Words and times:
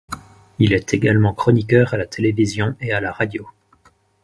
Il 0.57 0.73
est 0.73 0.95
également 0.95 1.31
chroniqueur 1.31 1.93
à 1.93 1.97
la 1.97 2.07
télévision 2.07 2.73
et 2.81 2.91
à 2.91 2.99
la 2.99 3.11
radio. 3.11 3.47